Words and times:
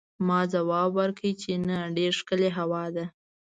ما 0.27 0.39
ځواب 0.53 0.89
ورکړ 0.99 1.29
چې 1.41 1.51
نه، 1.67 1.77
ډېره 1.95 2.15
ښکلې 2.19 2.49
هوا 2.57 2.83
ده. 2.95 3.05